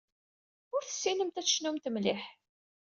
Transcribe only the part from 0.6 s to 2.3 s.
Ur tessinemt ad tecnumt mliḥ.